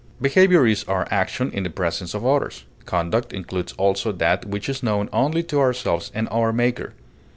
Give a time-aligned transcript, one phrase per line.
[0.19, 4.81] Behavior is our action in the presence of others; conduct includes also that which is
[4.81, 6.95] known only to ourselves and our Maker.